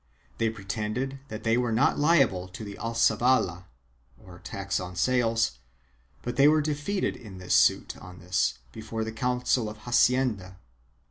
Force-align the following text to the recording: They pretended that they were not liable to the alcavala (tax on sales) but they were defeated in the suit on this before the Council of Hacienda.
They 0.39 0.49
pretended 0.49 1.19
that 1.27 1.43
they 1.43 1.57
were 1.57 1.71
not 1.71 1.99
liable 1.99 2.47
to 2.47 2.63
the 2.63 2.75
alcavala 2.79 3.65
(tax 4.43 4.79
on 4.79 4.95
sales) 4.95 5.59
but 6.23 6.37
they 6.37 6.47
were 6.47 6.59
defeated 6.63 7.15
in 7.15 7.37
the 7.37 7.51
suit 7.51 7.95
on 7.97 8.17
this 8.17 8.57
before 8.71 9.03
the 9.03 9.11
Council 9.11 9.69
of 9.69 9.77
Hacienda. 9.85 10.57